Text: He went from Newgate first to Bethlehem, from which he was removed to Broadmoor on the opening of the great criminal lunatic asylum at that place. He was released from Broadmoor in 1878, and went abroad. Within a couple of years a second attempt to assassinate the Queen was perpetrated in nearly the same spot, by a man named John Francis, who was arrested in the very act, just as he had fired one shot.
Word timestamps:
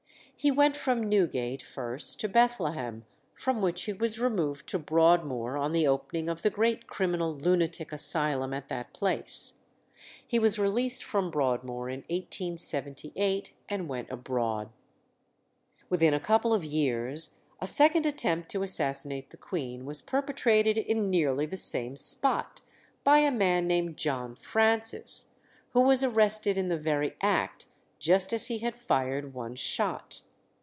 He 0.43 0.49
went 0.49 0.75
from 0.75 1.07
Newgate 1.07 1.61
first 1.61 2.19
to 2.21 2.27
Bethlehem, 2.27 3.05
from 3.35 3.61
which 3.61 3.83
he 3.83 3.93
was 3.93 4.17
removed 4.19 4.65
to 4.69 4.79
Broadmoor 4.79 5.55
on 5.55 5.71
the 5.71 5.85
opening 5.85 6.27
of 6.29 6.41
the 6.41 6.49
great 6.49 6.87
criminal 6.87 7.35
lunatic 7.35 7.91
asylum 7.93 8.51
at 8.51 8.67
that 8.67 8.91
place. 8.91 9.53
He 10.27 10.39
was 10.39 10.57
released 10.57 11.03
from 11.03 11.29
Broadmoor 11.29 11.89
in 11.91 11.99
1878, 12.09 13.53
and 13.69 13.87
went 13.87 14.09
abroad. 14.09 14.69
Within 15.91 16.15
a 16.15 16.19
couple 16.19 16.55
of 16.55 16.65
years 16.65 17.37
a 17.59 17.67
second 17.67 18.07
attempt 18.07 18.49
to 18.49 18.63
assassinate 18.63 19.29
the 19.29 19.37
Queen 19.37 19.85
was 19.85 20.01
perpetrated 20.01 20.75
in 20.75 21.11
nearly 21.11 21.45
the 21.45 21.55
same 21.55 21.95
spot, 21.95 22.61
by 23.03 23.19
a 23.19 23.29
man 23.29 23.67
named 23.67 23.95
John 23.95 24.33
Francis, 24.37 25.35
who 25.73 25.81
was 25.81 26.03
arrested 26.03 26.57
in 26.57 26.67
the 26.67 26.79
very 26.79 27.13
act, 27.21 27.67
just 27.99 28.33
as 28.33 28.47
he 28.47 28.57
had 28.57 28.75
fired 28.75 29.35
one 29.35 29.53
shot. 29.53 30.21